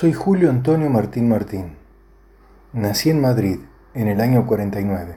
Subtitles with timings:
[0.00, 1.72] Soy Julio Antonio Martín Martín.
[2.72, 3.58] Nací en Madrid
[3.94, 5.16] en el año 49,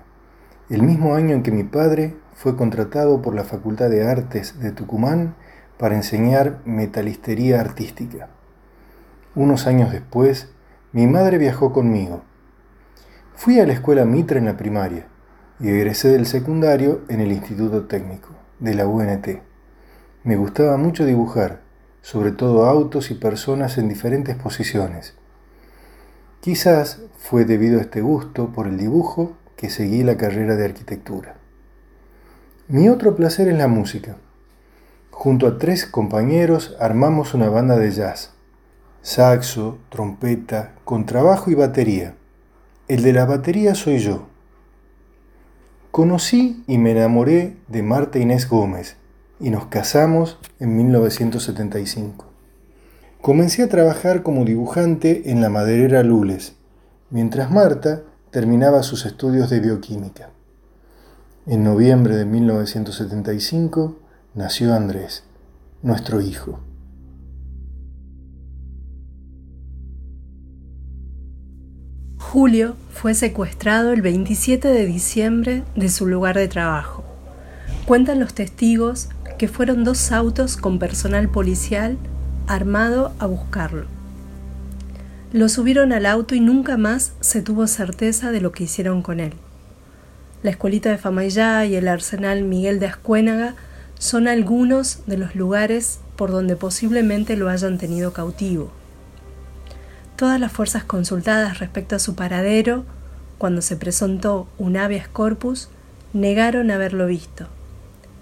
[0.72, 4.72] el mismo año en que mi padre fue contratado por la Facultad de Artes de
[4.72, 5.36] Tucumán
[5.78, 8.30] para enseñar metalistería artística.
[9.36, 10.50] Unos años después,
[10.94, 12.24] mi madre viajó conmigo.
[13.36, 15.06] Fui a la escuela Mitra en la primaria
[15.60, 19.28] y egresé del secundario en el Instituto Técnico de la UNT.
[20.24, 21.60] Me gustaba mucho dibujar,
[22.02, 25.16] sobre todo autos y personas en diferentes posiciones.
[26.42, 31.36] Quizás fue debido a este gusto por el dibujo que seguí la carrera de arquitectura.
[32.68, 34.18] Mi otro placer es la música.
[35.12, 38.32] Junto a tres compañeros armamos una banda de jazz.
[39.04, 42.16] Saxo, trompeta, contrabajo y batería.
[42.88, 44.28] El de la batería soy yo.
[45.92, 48.96] Conocí y me enamoré de Marta Inés Gómez,
[49.42, 52.26] y nos casamos en 1975.
[53.22, 56.54] Comencé a trabajar como dibujante en la maderera Lules,
[57.10, 60.30] mientras Marta terminaba sus estudios de bioquímica.
[61.46, 63.98] En noviembre de 1975
[64.36, 65.24] nació Andrés,
[65.82, 66.60] nuestro hijo.
[72.18, 77.04] Julio fue secuestrado el 27 de diciembre de su lugar de trabajo.
[77.86, 79.10] Cuentan los testigos
[79.42, 81.98] que fueron dos autos con personal policial
[82.46, 83.88] armado a buscarlo.
[85.34, 89.20] Lo subieron al auto y nunca más se tuvo certeza de lo que hicieron con
[89.20, 89.34] él.
[90.44, 93.56] La escuelita de Famayá y el arsenal Miguel de Ascuénaga
[93.98, 98.72] son algunos de los lugares por donde posiblemente lo hayan tenido cautivo.
[100.18, 102.86] Todas las fuerzas consultadas respecto a su paradero,
[103.40, 105.70] cuando se presentó un habeas corpus,
[106.14, 107.48] negaron haberlo visto.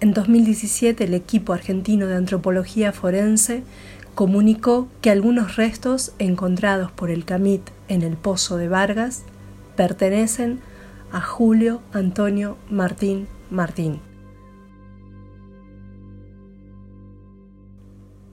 [0.00, 3.62] En 2017 el equipo argentino de antropología forense
[4.14, 9.24] comunicó que algunos restos encontrados por el CAMIT en el pozo de Vargas
[9.76, 10.60] pertenecen
[11.12, 14.00] a Julio Antonio Martín Martín.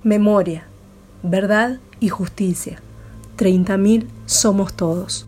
[0.03, 0.67] Memoria,
[1.21, 2.81] verdad y justicia.
[3.37, 5.27] 30.000 somos todos.